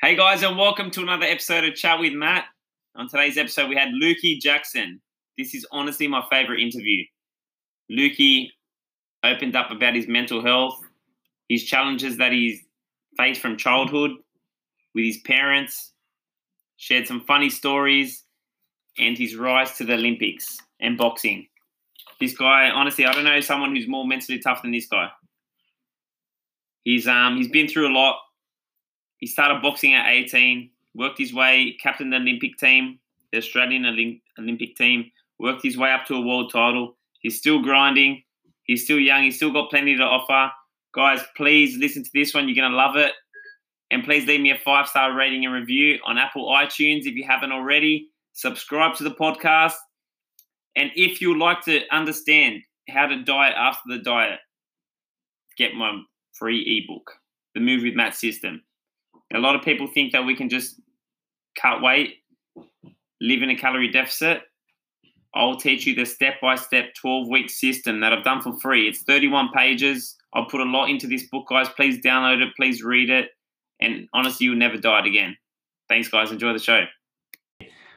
[0.00, 2.44] Hey guys, and welcome to another episode of Chat with Matt.
[2.94, 5.00] On today's episode, we had Lukey Jackson.
[5.36, 7.02] This is honestly my favorite interview.
[7.90, 8.46] Lukey
[9.24, 10.78] opened up about his mental health,
[11.48, 12.60] his challenges that he's
[13.16, 14.12] faced from childhood
[14.94, 15.90] with his parents,
[16.76, 18.22] shared some funny stories,
[19.00, 21.48] and his rise to the Olympics and boxing.
[22.20, 25.08] This guy, honestly, I don't know someone who's more mentally tough than this guy.
[26.84, 28.20] He's um he's been through a lot
[29.18, 32.98] he started boxing at 18, worked his way, captained the Olympic team,
[33.32, 33.84] the Australian
[34.38, 36.96] Olympic team, worked his way up to a world title.
[37.20, 38.22] He's still grinding.
[38.64, 39.24] He's still young.
[39.24, 40.52] He's still got plenty to offer.
[40.94, 42.48] Guys, please listen to this one.
[42.48, 43.12] You're going to love it.
[43.90, 47.24] And please leave me a five star rating and review on Apple iTunes if you
[47.26, 48.08] haven't already.
[48.32, 49.74] Subscribe to the podcast.
[50.76, 54.38] And if you'd like to understand how to diet after the diet,
[55.56, 56.00] get my
[56.32, 57.10] free ebook,
[57.54, 58.62] The Move with Matt System.
[59.34, 60.80] A lot of people think that we can just
[61.60, 62.16] cut weight,
[63.20, 64.42] live in a calorie deficit.
[65.34, 68.88] I'll teach you the step by step 12 week system that I've done for free.
[68.88, 70.16] It's 31 pages.
[70.32, 71.68] I'll put a lot into this book, guys.
[71.70, 72.54] Please download it.
[72.56, 73.30] Please read it.
[73.80, 75.36] And honestly, you'll never diet again.
[75.88, 76.32] Thanks, guys.
[76.32, 76.84] Enjoy the show.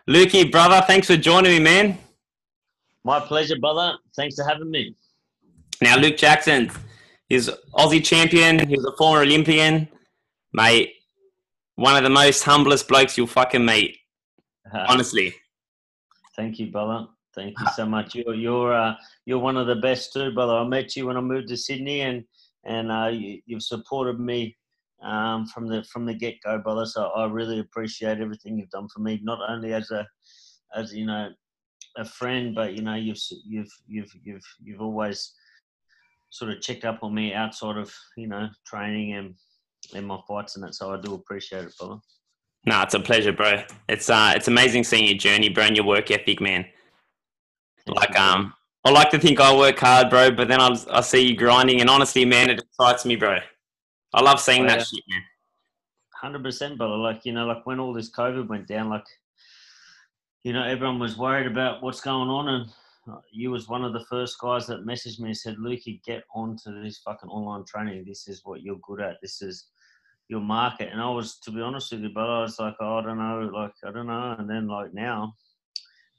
[0.09, 1.98] Lukey, brother, thanks for joining me, man.
[3.03, 3.98] My pleasure, brother.
[4.16, 4.95] Thanks for having me.
[5.81, 6.72] Now, Luke Jackson,
[7.27, 8.67] he's Aussie champion.
[8.67, 9.88] He was a former Olympian.
[10.53, 10.94] Mate,
[11.81, 13.97] one of the most humblest blokes you'll fucking meet.
[14.71, 15.33] Uh, honestly.
[16.35, 17.07] Thank you, brother.
[17.33, 18.13] Thank you so much.
[18.13, 18.93] You're you're uh,
[19.25, 20.53] you're one of the best too, brother.
[20.53, 22.23] I met you when I moved to Sydney, and
[22.65, 24.55] and uh, you, have supported me
[25.02, 26.85] um, from the from the get go, brother.
[26.85, 30.05] So I really appreciate everything you've done for me, not only as a
[30.75, 31.29] as you know
[31.97, 35.33] a friend, but you know you've you've you've you've you've always
[36.29, 39.35] sort of checked up on me outside of you know training and
[39.94, 40.75] in my fights and that.
[40.75, 41.97] So I do appreciate it, brother.
[42.66, 43.64] No, it's a pleasure, bro.
[43.89, 46.66] It's uh, it's amazing seeing your journey, bro, and your work ethic, man.
[47.88, 48.54] Thank like, you, um,
[48.86, 51.82] I like to think I work hard, bro, but then I I see you grinding,
[51.82, 53.39] and honestly, man, it excites me, bro.
[54.14, 55.21] I love seeing oh, that shit, man.
[56.14, 56.98] Hundred percent, brother.
[56.98, 59.05] Like you know, like when all this COVID went down, like
[60.44, 62.70] you know, everyone was worried about what's going on, and
[63.32, 66.83] you was one of the first guys that messaged me and said, Lukey, get onto
[66.83, 68.05] this fucking online training.
[68.05, 69.17] This is what you're good at.
[69.21, 69.67] This is
[70.31, 70.89] your market.
[70.92, 73.19] And I was, to be honest with you, but I was like, oh, I don't
[73.19, 74.36] know, like, I don't know.
[74.39, 75.33] And then like now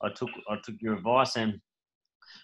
[0.03, 1.59] I took, I took your advice and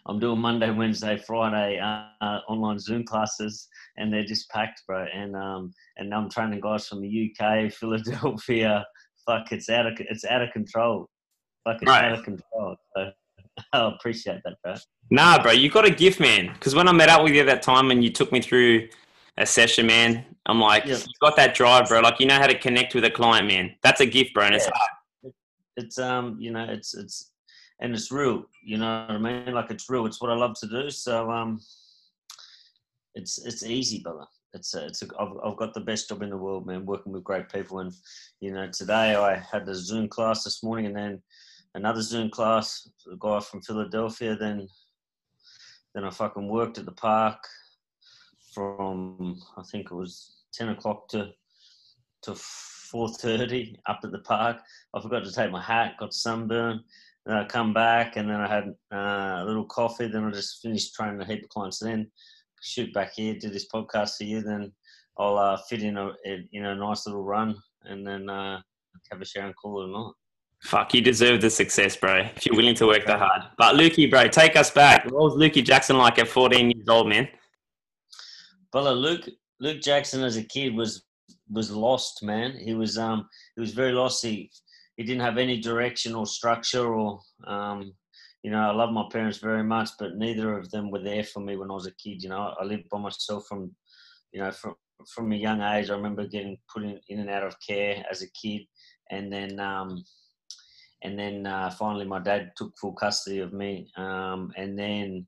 [0.06, 5.06] I'm doing Monday, Wednesday, Friday uh, online Zoom classes, and they're just packed, bro.
[5.14, 8.84] And um, and now I'm training guys from the UK, Philadelphia.
[9.26, 11.08] Fuck, it's out of it's out of control.
[11.64, 12.04] Fuck, it's right.
[12.04, 12.76] out of control.
[12.96, 13.10] So
[13.72, 14.74] I appreciate that, bro.
[15.10, 16.52] Nah, bro, you got a gift, man.
[16.54, 18.88] Because when I met up with you that time and you took me through
[19.38, 20.96] a session, man, I'm like, yeah.
[20.96, 22.00] you got that drive, bro.
[22.00, 23.74] Like you know how to connect with a client, man.
[23.82, 24.56] That's a gift, bro, and yeah.
[24.56, 25.34] it's hard.
[25.76, 27.30] It's um, you know, it's it's
[27.80, 28.46] and it's real.
[28.62, 29.54] You know what I mean?
[29.54, 30.06] Like it's real.
[30.06, 30.90] It's what I love to do.
[30.90, 31.60] So um,
[33.14, 34.26] it's it's easy, brother.
[34.54, 36.84] It's a, it's a, I've, I've got the best job in the world, man.
[36.84, 37.92] Working with great people, and
[38.40, 41.22] you know, today I had a Zoom class this morning, and then
[41.74, 44.34] another Zoom class, a guy from Philadelphia.
[44.34, 44.66] Then,
[45.94, 47.38] then I fucking worked at the park
[48.52, 51.30] from I think it was ten o'clock to
[52.22, 54.58] to four thirty up at the park.
[54.94, 56.82] I forgot to take my hat, got sunburn.
[57.26, 60.08] Then I come back and then I had uh, a little coffee.
[60.08, 61.78] Then I just finished training a heap of clients.
[61.78, 62.10] Then
[62.62, 64.40] shoot back here, do this podcast for you.
[64.40, 64.72] Then
[65.18, 68.60] I'll uh, fit in a in a nice little run and then uh,
[69.10, 70.12] have a shower and call it a night.
[70.62, 72.28] Fuck, you deserve the success, bro.
[72.34, 73.42] If you're willing to work that hard.
[73.56, 75.04] But Lukey, bro, take us back.
[75.04, 77.28] What was Lukey Jackson like at 14 years old, man?
[78.72, 79.28] Brother, Luke
[79.60, 81.04] Luke Jackson as a kid was
[81.50, 82.56] was lost, man.
[82.56, 84.24] He was um he was very lost.
[84.24, 84.50] He
[84.96, 87.92] he didn't have any direction or structure or um
[88.44, 91.40] you know, I love my parents very much, but neither of them were there for
[91.40, 92.22] me when I was a kid.
[92.22, 93.74] You know, I lived by myself from,
[94.32, 94.74] you know, from
[95.12, 95.90] from a young age.
[95.90, 98.62] I remember getting put in, in and out of care as a kid,
[99.10, 100.04] and then um,
[101.02, 105.26] and then uh, finally my dad took full custody of me um, and then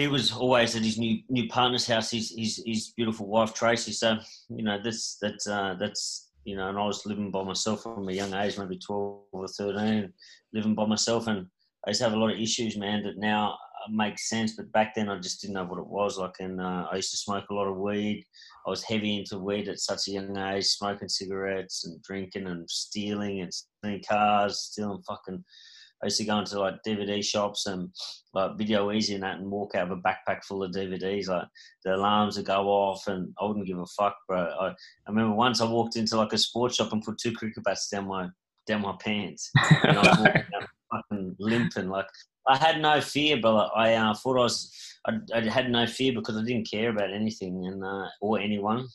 [0.00, 3.92] he was always at his new new partner's house his, his, his beautiful wife tracy
[3.92, 4.16] so
[4.48, 8.08] you know that's that's uh, that's you know and i was living by myself from
[8.08, 10.12] a young age maybe 12 or 13
[10.52, 11.46] living by myself and
[11.86, 13.56] i used to have a lot of issues man that now
[13.88, 14.56] makes sense.
[14.56, 16.34] But back then, I just didn't know what it was like.
[16.40, 18.24] And uh, I used to smoke a lot of weed.
[18.66, 22.68] I was heavy into weed at such a young age, smoking cigarettes and drinking and
[22.68, 25.44] stealing and stealing cars, stealing fucking
[26.02, 27.90] I used to go into like DVD shops and
[28.32, 31.28] like Video Ezy and that, and walk out with a backpack full of DVDs.
[31.28, 31.46] Like
[31.84, 34.38] the alarms would go off, and I wouldn't give a fuck, bro.
[34.38, 34.74] I, I
[35.08, 38.06] remember once I walked into like a sports shop and put two cricket bats down
[38.06, 38.28] my
[38.66, 39.50] down my pants,
[39.82, 41.88] and I was walking out fucking limping.
[41.88, 42.06] Like
[42.46, 44.74] I had no fear, but I uh, thought I was.
[45.06, 48.86] I, I, had no fear because I didn't care about anything and uh, or anyone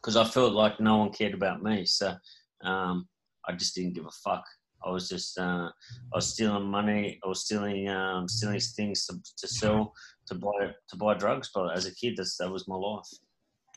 [0.00, 1.86] because I felt like no one cared about me.
[1.86, 2.14] So
[2.62, 3.08] um,
[3.46, 4.44] I just didn't give a fuck.
[4.84, 7.18] I was just uh, I was stealing money.
[7.24, 9.92] I was stealing um, stealing things to, to sell
[10.26, 11.50] to buy to buy drugs.
[11.54, 13.06] But as a kid, that's, that was my life.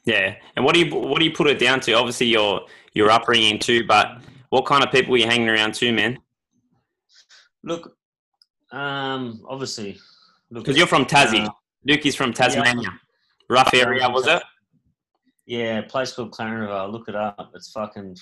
[0.06, 1.94] Yeah, and what do you what do you put it down to?
[1.94, 2.62] Obviously, your
[2.94, 6.18] your upbringing too, but what kind of people were you hanging around too, man?
[7.64, 7.96] Look,
[8.72, 10.00] um, obviously,
[10.52, 11.46] because you're from Tassie.
[11.46, 11.52] Uh,
[11.86, 12.82] Luke is from Tasmania.
[12.84, 12.90] Yeah.
[13.50, 14.42] Rough area, was it?
[15.46, 16.90] Yeah, place called Clarendon Vale.
[16.92, 17.52] Look it up.
[17.56, 18.16] It's fucking.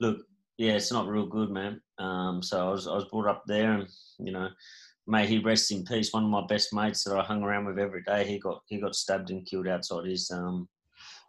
[0.00, 0.18] Look,
[0.58, 1.80] yeah, it's not real good, man.
[1.98, 3.88] Um, so I was I was brought up there, and
[4.18, 4.48] you know,
[5.06, 6.12] may he rest in peace.
[6.12, 8.80] One of my best mates that I hung around with every day, he got he
[8.80, 10.68] got stabbed and killed outside his um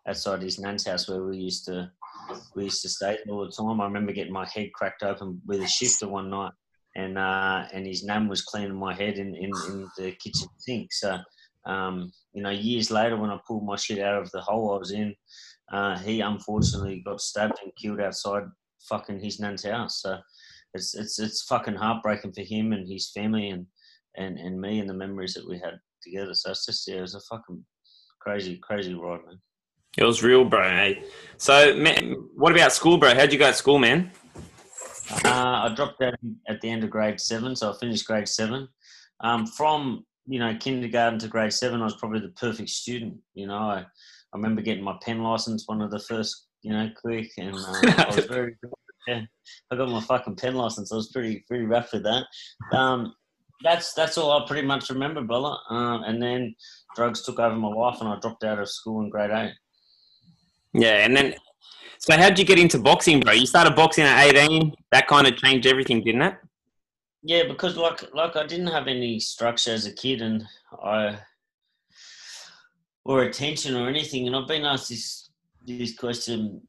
[0.07, 1.91] outside his nan's house where we used to
[2.55, 3.79] we used to stay all the time.
[3.79, 6.53] I remember getting my head cracked open with a shifter one night,
[6.95, 10.91] and uh, and his nan was cleaning my head in, in, in the kitchen sink.
[10.91, 11.19] So
[11.67, 14.79] um, you know, years later when I pulled my shit out of the hole I
[14.79, 15.13] was in,
[15.71, 18.45] uh, he unfortunately got stabbed and killed outside
[18.87, 20.01] fucking his nan's house.
[20.01, 20.17] So
[20.73, 23.65] it's it's it's fucking heartbreaking for him and his family and
[24.17, 26.33] and and me and the memories that we had together.
[26.33, 27.63] So it's just yeah, it was a fucking
[28.19, 29.39] crazy crazy ride, man.
[29.97, 30.61] It was real, bro.
[30.61, 30.93] Eh?
[31.37, 33.15] So, man, what about school, bro?
[33.15, 34.11] How'd you go at school, man?
[35.25, 36.13] Uh, I dropped out
[36.47, 38.67] at the end of grade seven, so I finished grade seven.
[39.21, 43.17] Um, from you know kindergarten to grade seven, I was probably the perfect student.
[43.33, 46.89] You know, I, I remember getting my pen license, one of the first, you know,
[47.01, 48.55] quick, and uh, I was very
[49.07, 49.21] yeah,
[49.71, 50.91] I got my fucking pen license.
[50.91, 52.25] I was pretty pretty rough with that.
[52.77, 53.13] Um,
[53.63, 55.55] that's that's all I pretty much remember, brother.
[55.69, 56.55] Um, and then
[56.95, 59.53] drugs took over my life, and I dropped out of school in grade eight.
[60.73, 61.35] Yeah, and then
[61.99, 63.33] so how did you get into boxing, bro?
[63.33, 64.73] You started boxing at eighteen.
[64.91, 66.35] That kind of changed everything, didn't it?
[67.23, 70.45] Yeah, because like like I didn't have any structure as a kid, and
[70.83, 71.19] I
[73.05, 74.27] or attention or anything.
[74.27, 75.28] And I've been asked this
[75.77, 76.61] this question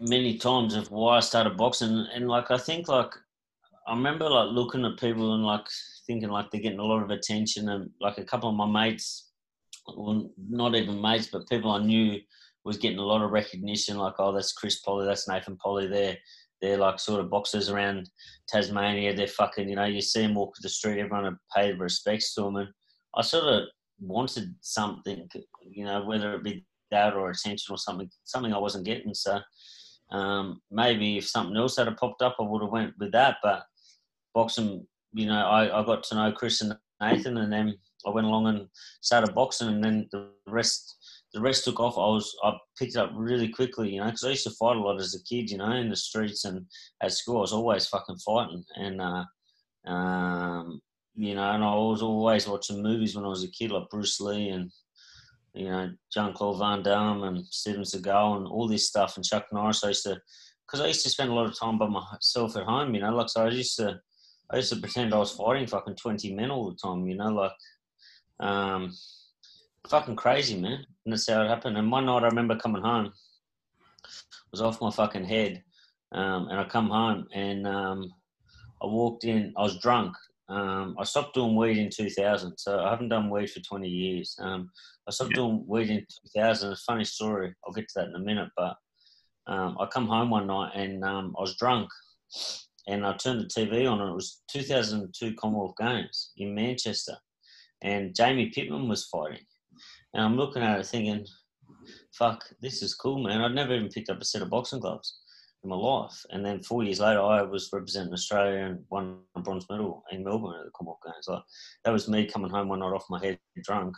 [0.00, 3.12] many times of why I started boxing, and like I think like
[3.86, 5.66] I remember like looking at people and like
[6.06, 9.30] thinking like they're getting a lot of attention, and like a couple of my mates,
[9.96, 12.18] well, not even mates, but people I knew
[12.64, 13.96] was getting a lot of recognition.
[13.96, 15.86] Like, oh, that's Chris Polly, that's Nathan Polly.
[15.86, 16.16] They're
[16.60, 18.10] they're like sort of boxers around
[18.48, 19.14] Tasmania.
[19.14, 22.56] They're fucking, you know, you see them walk the street, everyone paid respects to them,
[22.56, 22.68] and
[23.14, 23.68] I sort of
[24.00, 25.28] wanted something,
[25.62, 29.14] you know, whether it be that or attention or something, something I wasn't getting.
[29.14, 29.40] So
[30.10, 33.36] um, maybe if something else had popped up, I would have went with that.
[33.42, 33.64] But
[34.34, 38.26] boxing, you know, I, I got to know Chris and Nathan, and then I went
[38.26, 38.68] along and
[39.00, 40.94] started boxing, and then the rest.
[41.34, 41.98] The rest took off.
[41.98, 44.76] I was I picked it up really quickly, you know, because I used to fight
[44.76, 46.64] a lot as a kid, you know, in the streets and
[47.02, 47.38] at school.
[47.38, 49.24] I was always fucking fighting, and uh,
[49.90, 50.80] um,
[51.14, 54.20] you know, and I was always watching movies when I was a kid, like Bruce
[54.20, 54.70] Lee and
[55.56, 59.46] you know Jean Claude Van Damme and Steven Seagal and all this stuff, and Chuck
[59.52, 59.84] Norris.
[59.84, 60.20] I used to,
[60.66, 63.14] because I used to spend a lot of time by myself at home, you know,
[63.14, 64.00] like so I used to,
[64.50, 67.30] I used to pretend I was fighting fucking twenty men all the time, you know,
[67.30, 67.52] like,
[68.40, 68.92] um,
[69.88, 70.84] fucking crazy, man.
[71.04, 71.78] And that's how it happened.
[71.78, 73.12] And one night I remember coming home,
[74.52, 75.62] was off my fucking head,
[76.12, 78.12] um, and I come home and um,
[78.82, 79.52] I walked in.
[79.56, 80.14] I was drunk,
[80.48, 84.36] um, I stopped doing weed in 2000, so I haven't done weed for 20 years.
[84.40, 84.70] Um,
[85.08, 85.42] I stopped yeah.
[85.42, 86.70] doing weed in 2000.
[86.70, 87.52] It's a funny story.
[87.64, 88.50] I'll get to that in a minute.
[88.56, 88.76] But
[89.48, 91.88] um, I come home one night and um, I was drunk,
[92.86, 97.16] and I turned the TV on, and it was 2002 Commonwealth Games in Manchester,
[97.82, 99.44] and Jamie Pittman was fighting,
[100.14, 101.26] and I'm looking at it thinking,
[102.12, 105.18] "Fuck, this is cool, man." I'd never even picked up a set of boxing gloves
[105.66, 106.24] my life.
[106.30, 110.24] And then four years later, I was representing Australia and won a bronze medal in
[110.24, 111.26] Melbourne at the Commonwealth Games.
[111.28, 111.42] Like
[111.84, 113.96] that was me coming home one night off my head drunk,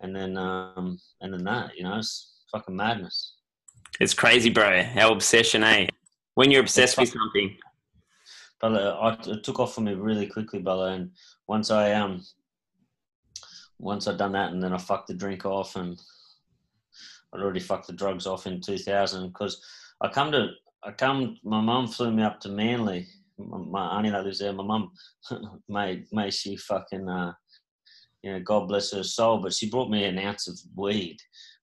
[0.00, 3.36] and then um, and then that, you know, it's fucking madness.
[4.00, 4.82] It's crazy, bro.
[4.82, 5.86] How obsession, eh?
[6.34, 7.56] When you're obsessed with something.
[8.60, 10.88] But I, it took off for me really quickly, brother.
[10.88, 11.10] And
[11.46, 12.24] once I um,
[13.78, 15.98] once I'd done that, and then I fucked the drink off, and
[17.32, 19.62] I'd already fucked the drugs off in 2000 because
[20.00, 20.50] I come to
[20.86, 21.36] I come.
[21.42, 23.06] My mum flew me up to Manly.
[23.38, 24.52] My, my auntie that lives there.
[24.52, 24.92] My mum,
[25.68, 27.32] may may she fucking, uh,
[28.22, 31.16] you know, God bless her soul, but she brought me an ounce of weed.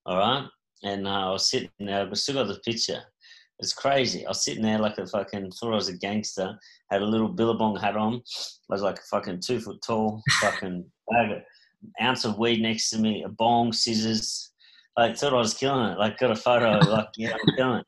[0.05, 0.45] All right,
[0.83, 2.07] and uh, I was sitting there.
[2.09, 3.01] I still got the picture.
[3.59, 4.25] It's crazy.
[4.25, 6.57] I was sitting there like a fucking thought I was a gangster.
[6.91, 8.15] Had a little billabong hat on.
[8.15, 11.37] I was like a fucking two foot tall, fucking bag of,
[12.01, 14.51] ounce of weed next to me, a bong, scissors.
[14.97, 15.97] Like thought I was killing it.
[15.97, 17.85] Like got a photo, like yeah, I'm killing it.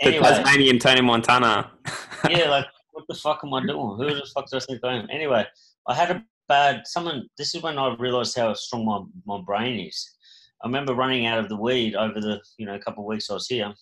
[0.00, 1.72] Anyway, the Tasmanian Tony Montana.
[2.30, 3.96] yeah, like what the fuck am I doing?
[3.96, 5.46] Who the fuck does I think Anyway,
[5.86, 6.82] I had a bad.
[6.86, 7.28] Someone.
[7.36, 10.16] This is when I realised how strong my my brain is.
[10.62, 13.34] I remember running out of the weed over the you know couple of weeks I
[13.34, 13.72] was here,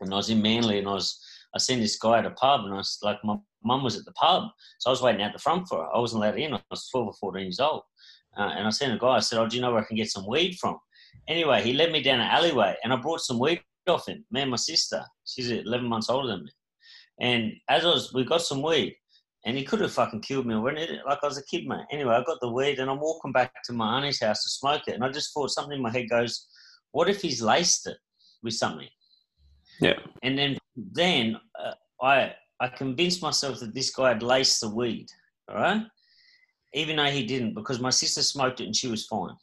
[0.00, 1.20] and I was in Manly, and I was
[1.54, 4.04] I seen this guy at a pub, and I was like, my mum was at
[4.04, 5.94] the pub, so I was waiting out the front for her.
[5.94, 6.54] I wasn't allowed in.
[6.54, 7.82] I was twelve or fourteen years old,
[8.36, 9.16] uh, and I seen a guy.
[9.16, 10.78] I said, "Oh, do you know where I can get some weed from?"
[11.26, 14.24] Anyway, he led me down an alleyway, and I brought some weed off him.
[14.30, 15.04] Me and my sister.
[15.24, 16.50] She's eleven months older than me.
[17.20, 18.96] And as I was, we got some weed,
[19.44, 21.86] and he could have fucking killed me already, like I was a kid, mate.
[21.90, 24.82] Anyway, I got the weed, and I'm walking back to my auntie's house to smoke
[24.86, 26.46] it, and I just thought something in my head goes,
[26.92, 27.96] "What if he's laced it
[28.42, 28.88] with something?"
[29.80, 29.98] Yeah.
[30.22, 35.08] And then, then uh, I I convinced myself that this guy had laced the weed,
[35.48, 35.82] all right,
[36.74, 39.34] even though he didn't, because my sister smoked it and she was fine.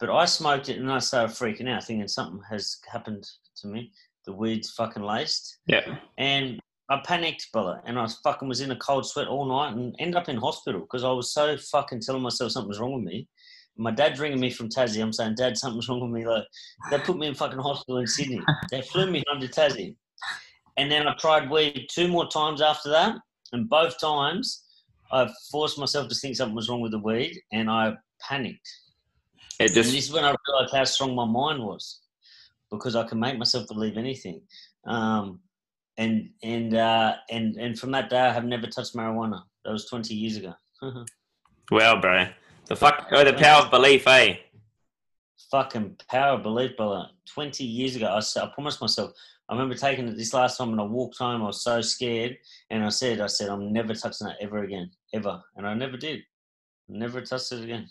[0.00, 3.92] But I smoked it and I started freaking out, thinking something has happened to me
[4.24, 5.58] the weed's fucking laced.
[5.66, 5.98] Yeah.
[6.18, 6.60] And
[6.90, 10.16] I panicked, brother, and I fucking was in a cold sweat all night and ended
[10.16, 13.28] up in hospital because I was so fucking telling myself something was wrong with me.
[13.76, 15.02] My dad's ringing me from Tassie.
[15.02, 16.26] I'm saying, Dad, something's wrong with me.
[16.26, 16.44] Like,
[16.90, 18.40] they put me in fucking hospital in Sydney.
[18.70, 19.96] They flew me home to Tassie.
[20.76, 23.16] And then I tried weed two more times after that.
[23.52, 24.62] And both times
[25.10, 28.68] I forced myself to think something was wrong with the weed and I panicked.
[29.60, 29.76] It just...
[29.76, 32.00] And this is when I realized how strong my mind was
[32.70, 34.40] because I can make myself believe anything.
[34.86, 35.40] Um,
[35.96, 39.42] and and uh, and and from that day, I have never touched marijuana.
[39.64, 40.54] That was twenty years ago.
[41.70, 42.26] well, bro,
[42.66, 44.36] the fuck, oh, the power of belief, eh?
[45.50, 47.06] Fucking power of belief, brother.
[47.32, 49.12] Twenty years ago, I, I promised myself.
[49.48, 51.42] I remember taking it this last time, and I walked home.
[51.42, 52.36] I was so scared,
[52.70, 55.96] and I said, "I said I'm never touching that ever again, ever," and I never
[55.96, 56.22] did.
[56.88, 57.88] Never touched it again.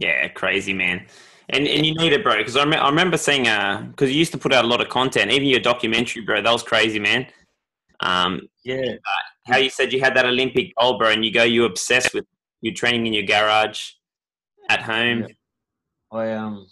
[0.00, 1.06] Yeah, crazy man.
[1.50, 4.32] And and you need it, bro, because I, I remember seeing uh because you used
[4.32, 6.42] to put out a lot of content, even your documentary, bro.
[6.42, 7.26] That was crazy, man.
[8.00, 8.94] Um, yeah.
[9.46, 12.24] how you said you had that Olympic goal, bro, and you go, you obsessed with
[12.62, 13.90] your training in your garage,
[14.70, 15.20] at home.
[15.20, 15.34] Yeah.
[16.12, 16.66] I um,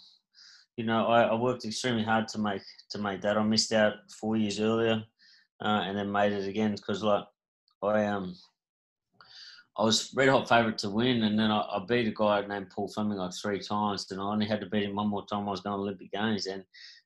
[0.77, 3.37] you know, I, I worked extremely hard to make to make that.
[3.37, 5.03] I missed out four years earlier,
[5.61, 7.25] uh, and then made it again because like
[7.83, 8.35] I um
[9.79, 12.69] I was red hot favourite to win, and then I, I, beat a guy named
[12.69, 15.47] Paul Fleming like three times, and I only had to beat him one more time.
[15.47, 16.65] I was going to Olympic Games, and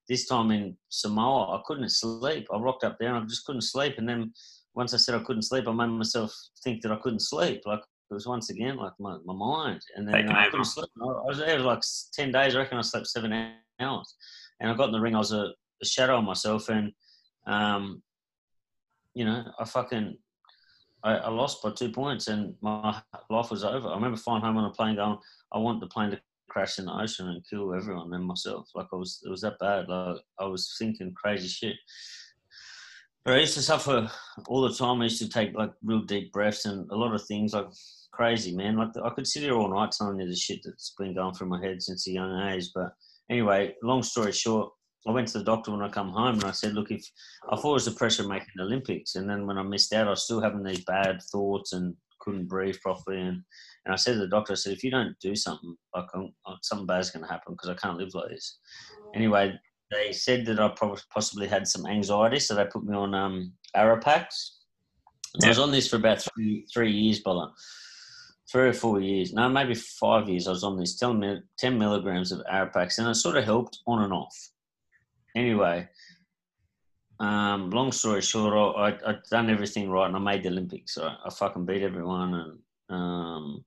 [0.10, 2.48] this time in Samoa, I couldn't sleep.
[2.51, 4.00] I rocked up there, and I just couldn't sleep.
[4.00, 4.34] And then
[4.74, 7.62] once I said I couldn't sleep, I made myself think that I couldn't sleep.
[7.63, 10.89] Like it was once again like my, my mind, and then I couldn't sleep.
[11.00, 12.56] I was there for like ten days.
[12.56, 14.15] I reckon I slept seven hours,
[14.60, 15.13] and I got in the ring.
[15.13, 15.51] I was a,
[15.82, 16.92] a shadow of myself, and
[17.46, 18.01] um,
[19.13, 20.18] you know, I fucking
[21.03, 23.89] I, I, lost by two points and my life was over.
[23.89, 25.17] I remember flying home on a plane going,
[25.51, 28.69] I want the plane to crash in the ocean and kill everyone and myself.
[28.74, 29.89] Like I was, it was that bad.
[29.89, 31.75] Like I was thinking crazy shit.
[33.25, 34.10] But I used to suffer
[34.48, 35.01] all the time.
[35.01, 37.67] I used to take like real deep breaths and a lot of things like
[38.12, 38.77] crazy, man.
[38.77, 41.48] Like I could sit here all night telling you the shit that's been going through
[41.48, 42.69] my head since a young age.
[42.75, 42.93] But
[43.29, 44.72] anyway, long story short,
[45.07, 47.05] I went to the doctor when I come home and I said, look, if
[47.50, 49.93] I thought it was the pressure of making the Olympics, and then when I missed
[49.93, 53.19] out, I was still having these bad thoughts and couldn't breathe properly.
[53.19, 53.43] And,
[53.86, 56.55] and I said to the doctor, I said, if you don't do something, like uh,
[56.62, 58.60] something bad's going to happen because I can't live like this.
[59.13, 59.53] Anyway,
[59.91, 60.74] they said that I
[61.12, 64.25] possibly had some anxiety, so they put me on um, Aropax.
[65.41, 65.48] Yeah.
[65.48, 67.48] I was on this for about three three years, brother.
[68.51, 69.33] Three or four years.
[69.33, 70.48] No, maybe five years.
[70.48, 74.03] I was on this 10, 10 milligrams of Aropax, and it sort of helped on
[74.03, 74.51] and off
[75.36, 75.88] anyway,
[77.20, 80.96] um, long story short, I, I, would done everything right and I made the Olympics.
[80.96, 82.34] So I fucking beat everyone.
[82.34, 82.60] And
[82.90, 83.63] um,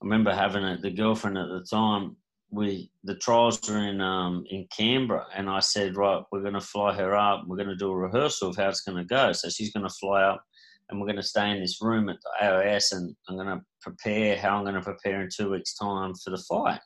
[0.00, 2.16] I remember having a, the girlfriend at the time.
[2.50, 6.62] We the trials were in um, in Canberra, and I said, right, we're going to
[6.62, 7.44] fly her up.
[7.46, 9.32] We're going to do a rehearsal of how it's going to go.
[9.32, 10.42] So she's going to fly up,
[10.88, 13.60] and we're going to stay in this room at the AIS, and I'm going to
[13.82, 16.80] prepare how I'm going to prepare in two weeks' time for the fight,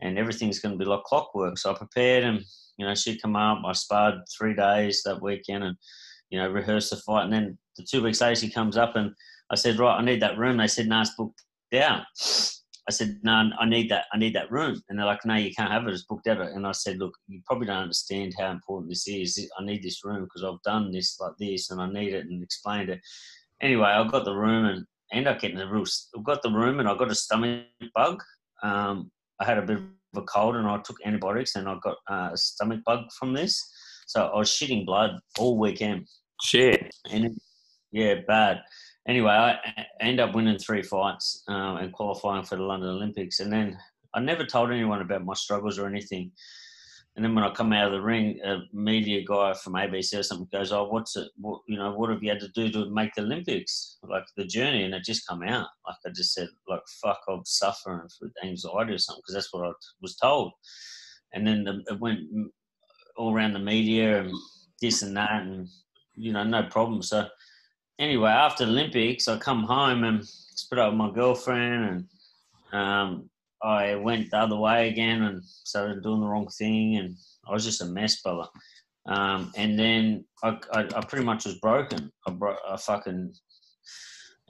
[0.00, 1.58] and everything's going to be like clockwork.
[1.58, 2.42] So I prepared and
[2.76, 3.62] you know, she'd come up.
[3.64, 5.76] I sparred three days that weekend and,
[6.30, 7.24] you know, rehearsed the fight.
[7.24, 9.12] And then the two weeks later, she comes up and
[9.50, 10.56] I said, right, I need that room.
[10.56, 11.42] They said, no, it's booked
[11.74, 12.02] out.
[12.86, 14.06] I said, no, I need that.
[14.12, 14.80] I need that room.
[14.88, 15.92] And they're like, no, you can't have it.
[15.92, 16.40] It's booked out.
[16.40, 19.50] And I said, look, you probably don't understand how important this is.
[19.58, 22.42] I need this room because I've done this like this and I need it and
[22.42, 23.00] explained it.
[23.62, 25.84] Anyway, I got the room and ended up getting a real,
[26.16, 27.64] I got the room and I got a stomach
[27.94, 28.22] bug.
[28.62, 29.80] Um, I had a bit
[30.16, 33.62] a cold and I took antibiotics and I got uh, a stomach bug from this.
[34.06, 36.06] So I was shitting blood all weekend.
[36.42, 36.94] Shit.
[37.10, 37.38] And
[37.92, 38.60] yeah, bad.
[39.08, 39.56] Anyway, I
[40.00, 43.40] end up winning three fights um, and qualifying for the London Olympics.
[43.40, 43.76] And then
[44.14, 46.32] I never told anyone about my struggles or anything.
[47.16, 50.22] And then when I come out of the ring, a media guy from ABC or
[50.24, 51.28] something goes, "Oh, what's it?
[51.36, 51.92] What you know?
[51.92, 53.98] What have you had to do to make the Olympics?
[54.02, 55.68] Like the journey?" And it just come out.
[55.86, 59.66] Like I just said, like fuck, I'm suffering with anxiety or something because that's what
[59.66, 60.52] I was told.
[61.32, 62.20] And then the, it went
[63.16, 64.32] all around the media and
[64.80, 65.68] this and that, and
[66.16, 67.00] you know, no problem.
[67.00, 67.28] So
[68.00, 72.08] anyway, after Olympics, I come home and split up with my girlfriend,
[72.72, 73.30] and um,
[73.64, 77.16] I went the other way again and started doing the wrong thing, and
[77.48, 78.46] I was just a mess, brother.
[79.06, 82.10] Um, and then I, I, I, pretty much was broken.
[82.26, 83.34] I, bro- I fucking.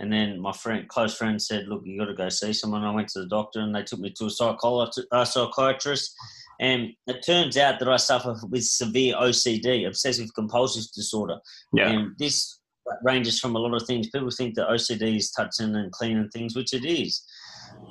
[0.01, 2.91] And then my friend, close friend, said, "Look, you got to go see someone." I
[2.91, 6.13] went to the doctor, and they took me to a psychologist, a psychiatrist.
[6.61, 11.39] And it turns out that I suffer with severe OCD, obsessive compulsive disorder.
[11.73, 11.91] Yeah.
[11.91, 12.61] And this
[13.03, 14.09] ranges from a lot of things.
[14.11, 17.25] People think that OCD is touching and cleaning things, which it is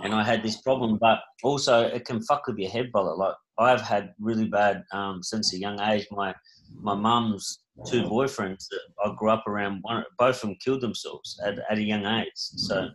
[0.03, 0.97] and I had this problem.
[0.99, 3.15] But also, it can fuck with your head, brother.
[3.15, 6.07] Like I've had really bad um, since a young age.
[6.11, 6.33] My
[6.81, 11.39] my mum's two boyfriends that I grew up around, one, both of them killed themselves
[11.43, 12.31] at, at a young age.
[12.35, 12.89] So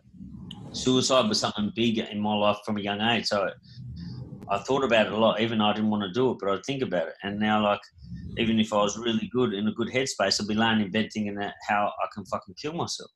[0.71, 3.25] suicide was something big in my life from a young age.
[3.25, 3.49] So
[4.49, 6.49] I thought about it a lot, even though I didn't want to do it, but
[6.49, 7.15] I'd think about it.
[7.23, 7.81] And now, like,
[8.37, 11.09] even if I was really good in a good headspace, I'd be laying in bed
[11.13, 13.11] thinking that how I can fucking kill myself.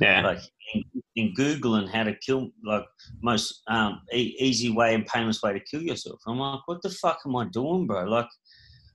[0.00, 0.22] Yeah.
[0.22, 0.40] Like
[0.74, 0.84] in,
[1.16, 2.84] in Googling how to kill, like
[3.22, 6.20] most um, e- easy way and painless way to kill yourself.
[6.26, 8.04] I'm like, what the fuck am I doing, bro?
[8.04, 8.28] Like,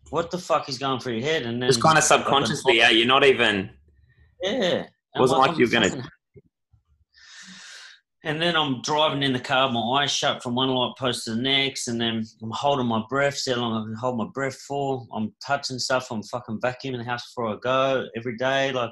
[0.10, 1.44] what the fuck is going through your head?
[1.44, 2.90] And then it's kind of subconsciously, yeah.
[2.90, 3.70] You're not even.
[4.42, 4.86] Yeah.
[5.16, 6.04] It wasn't like, like you're gonna.
[8.24, 11.36] And then I'm driving in the car, my eyes shut from one light post to
[11.36, 13.38] the next, and then I'm holding my breath.
[13.38, 15.06] See how long I can hold my breath for.
[15.14, 16.08] I'm touching stuff.
[16.10, 18.72] I'm fucking vacuuming the house before I go every day.
[18.72, 18.90] Like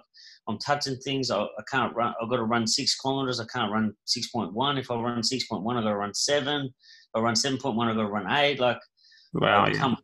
[0.47, 1.31] I'm touching things.
[1.31, 2.13] I, I can't run.
[2.21, 3.39] I've got to run six kilometers.
[3.39, 4.77] I can't run six point one.
[4.77, 6.65] If I run six point one, I've got to run seven.
[6.65, 8.59] If I run seven point one, I've got to run eight.
[8.59, 8.79] Like,
[9.33, 9.79] wow, I'd yeah.
[9.79, 9.97] come,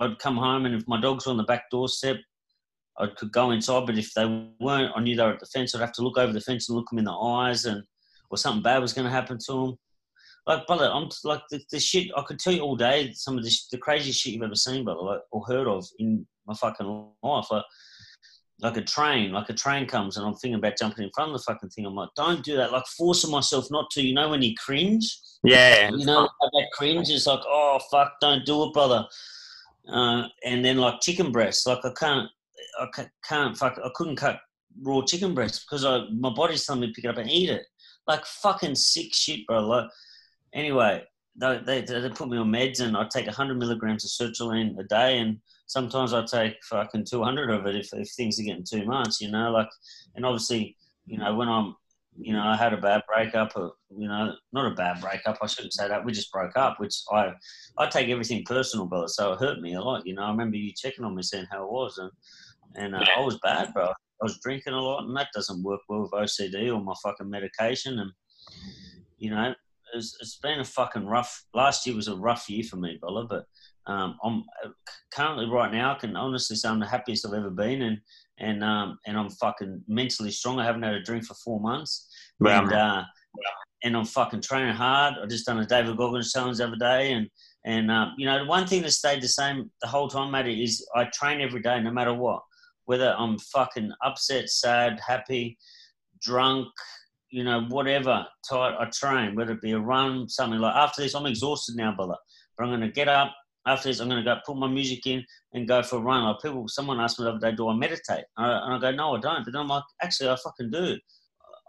[0.00, 2.16] I'd come home, and if my dogs were on the back doorstep,
[2.98, 3.86] I could go inside.
[3.86, 4.26] But if they
[4.60, 5.74] weren't, I knew they were at the fence.
[5.74, 7.82] I'd have to look over the fence and look them in the eyes, and
[8.30, 9.76] or something bad was going to happen to them.
[10.46, 12.08] Like, brother, I'm like the, the shit.
[12.16, 14.84] I could tell you all day some of the, the craziest shit you've ever seen,
[14.84, 17.46] brother, like, or heard of in my fucking life.
[17.50, 17.64] Like,
[18.62, 21.38] like a train, like a train comes and I'm thinking about jumping in front of
[21.38, 21.86] the fucking thing.
[21.86, 22.72] I'm like, don't do that.
[22.72, 24.02] Like forcing myself not to.
[24.02, 25.18] You know when you cringe?
[25.42, 25.90] Yeah.
[25.90, 29.06] You know that cringe is like, oh fuck, don't do it, brother.
[29.88, 32.28] Uh, and then like chicken breasts, like I can't,
[32.78, 32.86] I
[33.26, 34.40] can't fuck, I couldn't cut
[34.82, 37.50] raw chicken breasts because I my body's telling me to pick it up and eat
[37.50, 37.66] it.
[38.06, 39.66] Like fucking sick shit, bro.
[39.66, 39.88] Like
[40.54, 41.02] anyway,
[41.36, 44.84] they, they, they put me on meds and I take 100 milligrams of sertraline a
[44.84, 45.38] day and
[45.70, 49.30] sometimes I take fucking 200 of it if, if things are getting too much, you
[49.30, 49.68] know, like,
[50.16, 51.76] and obviously, you know, when I'm,
[52.18, 55.46] you know, I had a bad breakup, or, you know, not a bad breakup, I
[55.46, 56.04] shouldn't say that.
[56.04, 57.32] We just broke up, which I,
[57.78, 59.06] I take everything personal, brother.
[59.06, 60.22] So it hurt me a lot, you know.
[60.22, 62.10] I remember you checking on me, saying how it was, and
[62.74, 63.86] and uh, I was bad, bro.
[63.86, 67.30] I was drinking a lot, and that doesn't work well with OCD or my fucking
[67.30, 68.10] medication, and
[69.18, 69.54] you know,
[69.94, 71.44] it's, it's been a fucking rough.
[71.54, 73.46] Last year was a rough year for me, brother, but
[73.86, 74.44] um, I'm
[75.12, 75.94] currently right now.
[75.94, 77.98] I can honestly say I'm the happiest I've ever been, and
[78.38, 80.58] and um, and I'm fucking mentally strong.
[80.58, 82.08] I haven't had a drink for four months,
[82.40, 82.62] wow.
[82.62, 83.02] and uh,
[83.82, 85.14] and I'm fucking training hard.
[85.22, 87.28] I just done a David Goggins challenge the other day, and
[87.64, 90.62] and um, you know the one thing that stayed the same the whole time, Matty,
[90.62, 92.42] is I train every day, no matter what,
[92.84, 95.58] whether I'm fucking upset, sad, happy,
[96.20, 96.68] drunk,
[97.30, 98.26] you know, whatever.
[98.48, 100.74] Tight, I train, whether it be a run, something like.
[100.74, 102.16] After this, I'm exhausted now, brother,
[102.56, 103.34] but I'm gonna get up
[103.66, 106.24] after this, I'm going to go put my music in and go for a run.
[106.24, 108.24] Like people, someone asked me the other day, do I meditate?
[108.36, 109.44] And I, and I go, no, I don't.
[109.44, 110.96] But then I'm like, actually, I fucking do.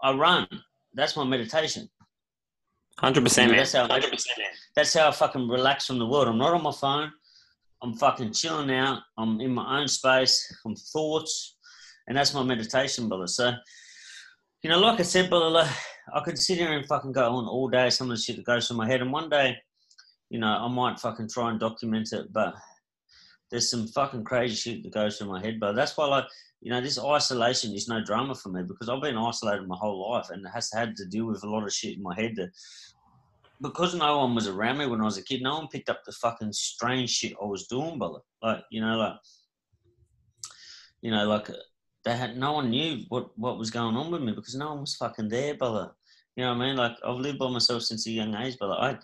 [0.02, 0.46] I run.
[0.94, 1.88] That's my meditation.
[2.98, 3.58] Hundred percent, man.
[3.58, 4.46] That's how, 100%, man.
[4.76, 6.28] that's how I fucking relax from the world.
[6.28, 7.10] I'm not on my phone.
[7.82, 9.00] I'm fucking chilling out.
[9.18, 10.54] I'm in my own space.
[10.64, 11.56] I'm thoughts,
[12.06, 13.26] and that's my meditation, brother.
[13.26, 13.52] So,
[14.62, 15.68] you know, like I said, brother,
[16.14, 17.90] I could sit here and fucking go on all day.
[17.90, 19.56] Some of the shit that goes through my head, and one day
[20.32, 22.54] you know, I might fucking try and document it, but
[23.50, 25.60] there's some fucking crazy shit that goes through my head.
[25.60, 26.24] But that's why, like,
[26.62, 30.10] you know, this isolation is no drama for me because I've been isolated my whole
[30.10, 32.48] life and has had to deal with a lot of shit in my head that
[33.60, 36.02] because no one was around me when I was a kid, no one picked up
[36.06, 38.20] the fucking strange shit I was doing, brother.
[38.42, 39.16] Like, you know, like,
[41.02, 41.50] you know, like
[42.06, 44.80] they had no one knew what what was going on with me because no one
[44.80, 45.90] was fucking there, brother.
[46.36, 46.76] You know what I mean?
[46.76, 48.76] Like I've lived by myself since a young age, brother.
[48.80, 48.96] I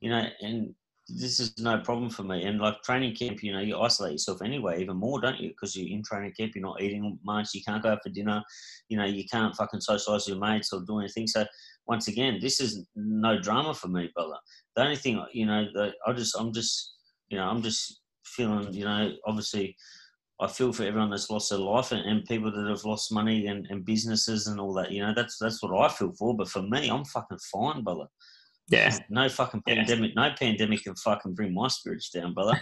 [0.00, 0.74] you know, and
[1.08, 2.44] this is no problem for me.
[2.44, 5.50] And like training camp, you know, you isolate yourself anyway, even more, don't you?
[5.50, 8.42] Because you're in training camp, you're not eating much, you can't go out for dinner,
[8.88, 11.26] you know, you can't fucking socialize with your mates or do anything.
[11.26, 11.46] So
[11.86, 14.34] once again, this is no drama for me, brother.
[14.74, 16.94] The only thing, you know, that I just, I'm just,
[17.28, 19.76] you know, I'm just feeling, you know, obviously.
[20.38, 23.46] I feel for everyone that's lost their life and, and people that have lost money
[23.46, 24.92] and, and businesses and all that.
[24.92, 26.36] You know, that's that's what I feel for.
[26.36, 28.04] But for me, I'm fucking fine, brother.
[28.68, 28.96] Yeah.
[29.10, 30.12] No fucking pandemic.
[30.14, 30.28] Yeah.
[30.28, 32.58] No pandemic can fucking bring my spirits down, brother.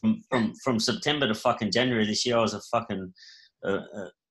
[0.00, 3.12] from from from September to fucking January this year, I was a fucking
[3.64, 3.80] uh,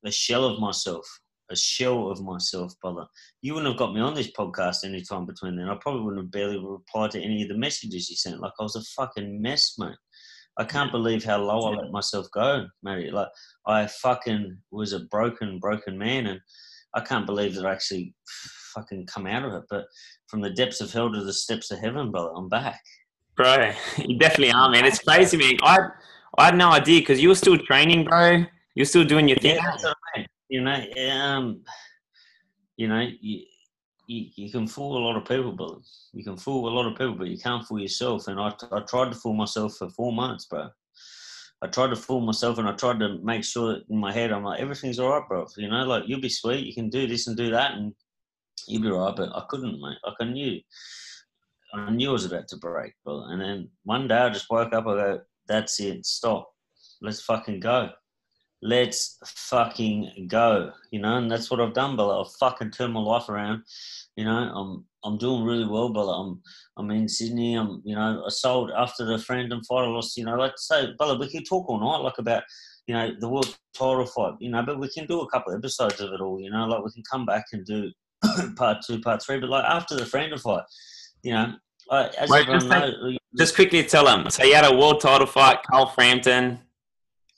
[0.06, 1.06] a shell of myself.
[1.50, 3.06] A shell of myself, brother.
[3.42, 5.70] You wouldn't have got me on this podcast any time between then.
[5.70, 8.42] I probably wouldn't have barely replied to any of the messages you sent.
[8.42, 9.96] Like I was a fucking mess, mate.
[10.60, 13.14] I can't believe how low I let myself go, mate.
[13.14, 13.30] Like
[13.66, 16.42] I fucking was a broken, broken man, and
[16.94, 18.14] I can't believe that I actually
[18.78, 19.64] fucking come out of it.
[19.70, 19.86] But
[20.28, 22.80] from the depths of hell to the steps of heaven, brother, I'm back.
[23.36, 24.86] Bro, you definitely are, man.
[24.86, 25.58] It's crazy, man.
[25.62, 25.78] I
[26.38, 28.44] I had no idea because you were still training, bro.
[28.76, 29.56] You're still doing your thing.
[29.56, 30.28] Yeah, that's what I mean.
[30.50, 31.62] You know, um,
[32.78, 33.42] you know, you,
[34.08, 35.72] you, you can fool a lot of people, but
[36.14, 38.28] you can fool a lot of people, but you can't fool yourself.
[38.28, 40.70] And I, I tried to fool myself for four months, bro.
[41.62, 44.44] I tried to fool myself and I tried to make sure in my head, I'm
[44.44, 45.48] like, everything's all right, bro.
[45.58, 46.66] You know, like, you'll be sweet.
[46.66, 47.74] You can do this and do that.
[47.74, 47.94] And
[48.68, 49.98] you'd be right, but I couldn't, mate.
[50.06, 50.60] Like I knew,
[51.74, 53.26] I knew I was about to break, brother.
[53.30, 54.88] And then one day I just woke up.
[54.88, 56.06] I go, "That's it.
[56.06, 56.50] Stop.
[57.02, 57.90] Let's fucking go.
[58.62, 62.20] Let's fucking go." You know, and that's what I've done, brother.
[62.20, 63.64] I've fucking turned my life around.
[64.16, 66.12] You know, I'm I'm doing really well, brother.
[66.12, 66.42] I'm
[66.78, 67.56] I'm in Sydney.
[67.56, 69.86] I'm you know I sold after the Frampton fight.
[69.86, 70.18] I lost.
[70.18, 71.18] You know, like so, brother.
[71.18, 72.44] We could talk all night, like about
[72.88, 74.34] you know the world title fight.
[74.40, 76.40] You know, but we can do a couple of episodes of it all.
[76.40, 77.92] You know, like we can come back and do
[78.56, 79.40] part two, part three.
[79.40, 80.64] But like after the Frampton fight,
[81.24, 81.54] you know,
[81.92, 84.30] as Wait, just, knows, just quickly tell them.
[84.30, 86.60] So you had a world title fight, Carl Frampton,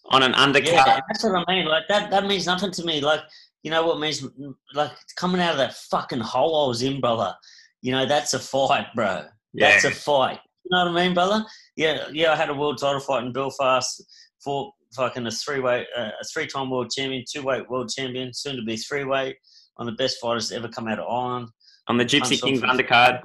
[0.05, 0.65] on an undercard.
[0.65, 1.65] Yeah, that's what I mean.
[1.65, 3.01] Like that, that means nothing to me.
[3.01, 3.21] Like
[3.63, 4.25] you know what means?
[4.73, 7.33] Like coming out of that fucking hole I was in, brother.
[7.81, 9.25] You know that's a fight, bro.
[9.53, 9.71] Yeah.
[9.71, 10.39] That's a fight.
[10.63, 11.45] You know what I mean, brother?
[11.75, 12.33] Yeah, yeah.
[12.33, 14.03] I had a world title fight in Belfast
[14.43, 18.33] for fucking a three weight, uh, a three time world champion, two weight world champion,
[18.33, 19.35] soon to be three weight
[19.79, 21.49] on the best fighters to ever come out of Ireland.
[21.87, 23.21] On the Gypsy Kings undercard.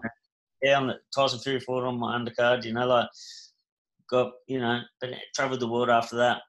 [0.62, 2.64] Yeah, on the Tyson Fury fought on my undercard.
[2.64, 3.08] You know, like
[4.08, 6.40] got you know, but travelled the world after that,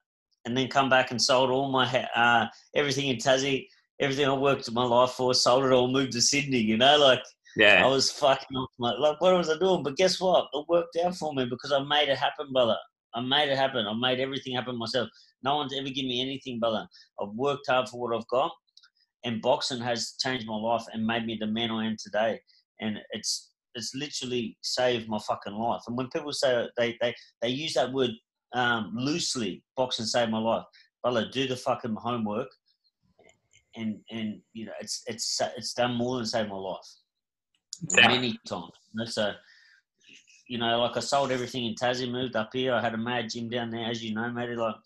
[0.46, 3.66] and then come back and sold all my uh, everything in Tassie,
[4.00, 6.60] everything I worked my life for, sold it all, moved to Sydney.
[6.60, 7.22] You know, like
[7.56, 9.82] yeah, I was fucking off my like what was I doing?
[9.82, 10.48] But guess what?
[10.54, 12.76] It worked out for me because I made it happen, brother.
[13.14, 13.86] I made it happen.
[13.86, 15.08] I made everything happen myself.
[15.42, 16.86] No one's ever given me anything, brother.
[17.20, 18.52] I've worked hard for what I've got,
[19.26, 22.40] and boxing has changed my life and made me the man I am today.
[22.80, 25.82] And it's it's literally saved my fucking life.
[25.86, 28.12] And when people say they they, they use that word
[28.54, 30.64] um, loosely, boxing saved my life.
[31.02, 32.48] Brother, do the fucking homework,
[33.74, 36.86] and and you know it's it's it's done more than saved my life
[37.90, 38.08] yeah.
[38.08, 38.70] many times.
[39.06, 39.32] So
[40.48, 42.72] you know, like I sold everything in Tassie, moved up here.
[42.72, 44.56] I had a mad gym down there, as you know, mate.
[44.56, 44.76] Like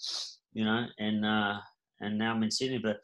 [0.55, 1.59] you know, and uh,
[2.01, 2.97] and now I'm in Sydney, but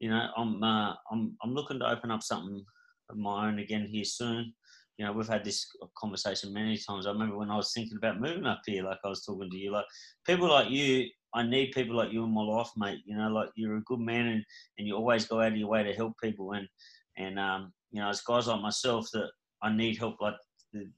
[0.00, 2.64] you know, I'm uh, I'm I'm looking to open up something
[3.10, 4.52] of my own again here soon.
[4.96, 7.06] You know, we've had this conversation many times.
[7.06, 9.56] I remember when I was thinking about moving up here, like I was talking to
[9.56, 9.84] you, like
[10.26, 11.06] people like you.
[11.32, 13.00] I need people like you in my life, mate.
[13.06, 14.44] You know, like you're a good man, and,
[14.78, 16.52] and you always go out of your way to help people.
[16.52, 16.66] And
[17.16, 19.30] and um, you know, it's guys like myself that
[19.62, 20.34] I need help like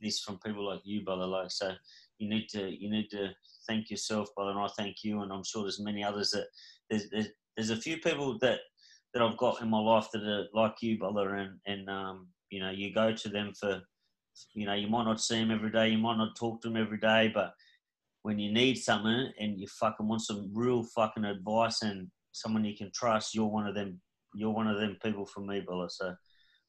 [0.00, 1.26] this from people like you, brother.
[1.26, 1.72] Like so,
[2.18, 3.30] you need to you need to
[3.66, 5.22] thank yourself, brother, and I thank you.
[5.22, 6.46] And I'm sure there's many others that
[6.88, 8.60] there's there's, there's a few people that
[9.12, 12.61] that I've got in my life that are like you, brother, and and um, you
[12.61, 13.81] know, you go to them for,
[14.55, 16.77] you know, you might not see them every day, you might not talk to them
[16.77, 17.53] every day, but
[18.22, 22.77] when you need something and you fucking want some real fucking advice and someone you
[22.77, 24.01] can trust, you're one of them.
[24.35, 25.88] You're one of them people for me, brother.
[25.90, 26.14] So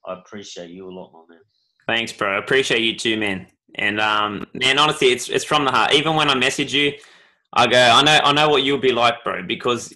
[0.06, 1.44] I appreciate you a lot, my man.
[1.88, 2.36] Thanks, bro.
[2.36, 3.48] I appreciate you too, man.
[3.76, 5.94] And um, man, honestly, it's it's from the heart.
[5.94, 6.94] Even when I message you,
[7.54, 9.94] I go, I know, I know what you'll be like, bro, because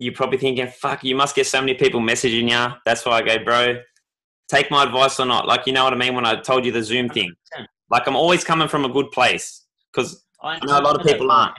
[0.00, 2.74] you're probably thinking, fuck, you must get so many people messaging you.
[2.86, 3.76] That's why I go, bro,
[4.48, 5.46] take my advice or not.
[5.46, 6.14] Like, you know what I mean?
[6.14, 7.32] When I told you the Zoom thing,
[7.90, 11.06] like, I'm always coming from a good place because I, I, know a lot of
[11.06, 11.54] people aren't.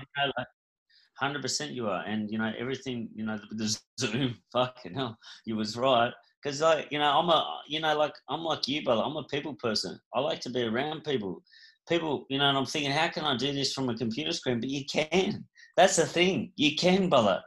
[1.19, 3.07] Hundred percent, you are, and you know everything.
[3.13, 4.35] You know the Zoom.
[4.53, 6.11] Fucking hell, you was right.
[6.41, 9.03] Because like you know, I'm a you know like I'm like you, brother.
[9.05, 9.99] I'm a people person.
[10.15, 11.43] I like to be around people.
[11.87, 14.59] People, you know, and I'm thinking, how can I do this from a computer screen?
[14.59, 15.45] But you can.
[15.77, 16.53] That's the thing.
[16.55, 17.39] You can, brother.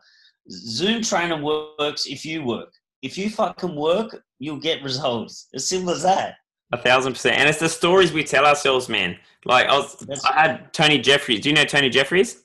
[0.51, 2.73] Zoom trainer works if you work.
[3.03, 5.49] If you fucking work, you'll get results.
[5.55, 6.37] As simple as that.
[6.73, 7.37] A thousand percent.
[7.37, 9.17] And it's the stories we tell ourselves, man.
[9.45, 11.41] Like I was, That's- I had Tony Jeffries.
[11.41, 12.45] Do you know Tony Jeffries?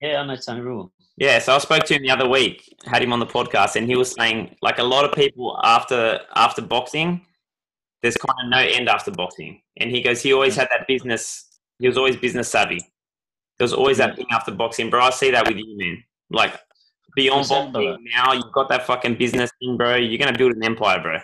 [0.00, 0.92] Yeah, I know Tony Rule.
[1.16, 3.86] Yeah, so I spoke to him the other week, had him on the podcast, and
[3.86, 7.24] he was saying like a lot of people after after boxing,
[8.02, 9.62] there's kind of no end after boxing.
[9.76, 11.46] And he goes, he always had that business.
[11.78, 12.78] He was always business savvy.
[13.58, 15.02] There was always that thing after boxing, bro.
[15.02, 16.02] I see that with you, man.
[16.30, 16.58] Like
[17.14, 19.96] beyond boxing, now you've got that fucking business thing, bro.
[19.96, 21.18] You're gonna build an empire, bro.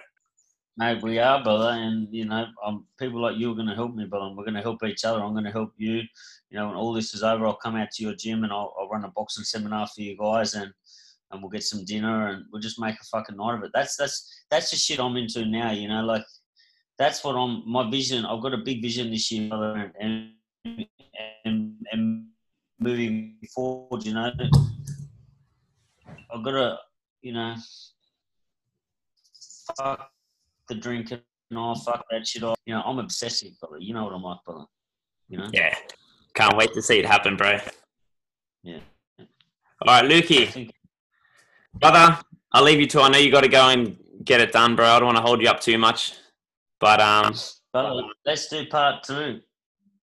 [0.76, 3.94] Mate, we are, brother, and you know, um, people like you are going to help
[3.94, 4.32] me, brother.
[4.34, 5.22] We're going to help each other.
[5.22, 5.96] I'm going to help you.
[5.96, 8.74] You know, when all this is over, I'll come out to your gym and I'll,
[8.80, 10.72] I'll run a boxing seminar for you guys, and
[11.30, 13.72] and we'll get some dinner and we'll just make a fucking night of it.
[13.74, 15.70] That's that's that's the shit I'm into now.
[15.70, 16.24] You know, like
[16.98, 17.62] that's what I'm.
[17.70, 18.24] My vision.
[18.24, 20.30] I've got a big vision this year, brother, and
[21.44, 22.26] and and
[22.78, 24.06] moving forward.
[24.06, 24.30] You know,
[26.32, 26.78] I've got to,
[27.22, 27.56] you know,
[29.76, 30.10] fuck
[30.68, 31.20] the drinking
[31.56, 32.58] off, fuck that shit off.
[32.66, 33.78] You know, I'm obsessive, brother.
[33.78, 34.64] You know what I'm like, brother.
[35.28, 35.48] You know?
[35.52, 35.74] Yeah,
[36.34, 37.58] can't wait to see it happen, bro.
[38.62, 38.78] Yeah.
[39.18, 40.70] All right, Lukey,
[41.74, 42.18] brother,
[42.52, 43.00] I'll leave you to.
[43.00, 44.86] I know you got to go and get it done, bro.
[44.86, 46.14] I don't want to hold you up too much,
[46.78, 47.34] but um,
[47.72, 49.40] brother, let's do part two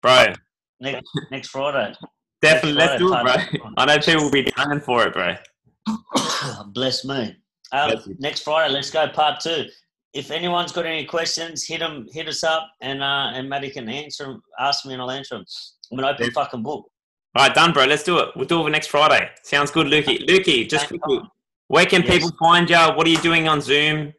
[0.02, 0.34] bro,
[0.80, 1.96] next next Friday.
[2.42, 3.72] definitely let's do it, bro.
[3.78, 5.36] I know people will be dying for it, bro.
[6.74, 7.36] Bless me.
[7.72, 9.66] Um, Bless next Friday, let's go part two.
[10.14, 13.90] If anyone's got any questions, hit them, hit us up, and uh, and Matty can
[13.90, 14.42] answer 'em.
[14.60, 15.46] Ask me, and I'll answer them.
[15.92, 16.32] I'm an open Yeah.
[16.34, 16.90] fucking book.
[17.36, 17.86] All right, done, bro.
[17.86, 18.30] Let's do it.
[18.36, 19.30] We'll do it next Friday.
[19.44, 20.26] Sounds good, Lukey.
[20.26, 21.20] Lukey, just quickly,
[21.68, 22.12] where can Yes.
[22.12, 22.78] people find you?
[22.78, 24.14] What are you doing on Zoom?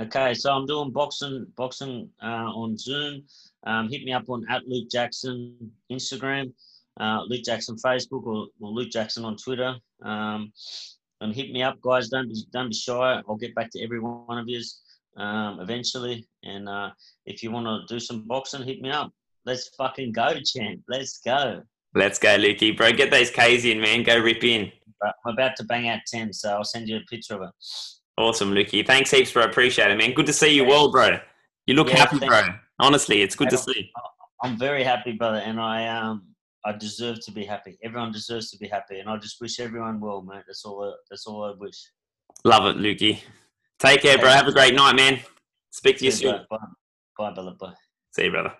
[0.00, 3.22] Okay, so I'm doing boxing boxing uh, on Zoom.
[3.66, 6.52] Um, hit me up on at Luke Jackson Instagram,
[6.98, 9.76] uh, Luke Jackson Facebook, or, or Luke Jackson on Twitter.
[10.04, 10.52] Um,
[11.20, 12.08] and hit me up, guys.
[12.08, 13.22] Don't be don't be shy.
[13.28, 14.60] I'll get back to every one of you
[15.16, 16.26] um, eventually.
[16.42, 16.90] And uh,
[17.26, 19.12] if you want to do some boxing, hit me up.
[19.44, 20.82] Let's fucking go, champ.
[20.88, 21.62] Let's go.
[21.94, 22.92] Let's go, Lukey, bro.
[22.92, 24.02] Get those K's in, man.
[24.02, 24.72] Go rip in.
[25.02, 27.50] I'm about to bang out ten, so I'll send you a picture of it.
[28.16, 28.86] Awesome, Lukey.
[28.86, 29.44] Thanks heaps, bro.
[29.44, 30.12] Appreciate it, man.
[30.12, 31.18] Good to see you well, bro.
[31.66, 32.42] You look Yeah, happy, bro.
[32.78, 33.90] Honestly, it's good to see.
[34.42, 36.31] I'm very happy, brother, and I um
[36.64, 37.76] I deserve to be happy.
[37.82, 40.44] Everyone deserves to be happy, and I just wish everyone well, mate.
[40.46, 40.84] That's all.
[40.84, 41.90] I, that's all I wish.
[42.44, 43.20] Love it, Lukey.
[43.78, 44.30] Take care, bro.
[44.30, 45.18] Have a great night, man.
[45.70, 46.44] Speak to you soon.
[46.48, 46.58] bro.
[46.58, 46.66] Bye,
[47.18, 47.56] bye, brother.
[47.58, 47.72] Bye.
[48.14, 48.52] See you, brother.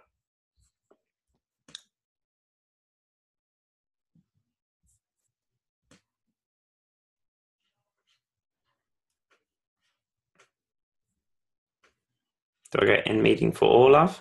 [12.73, 14.19] Do I go end meeting for all of?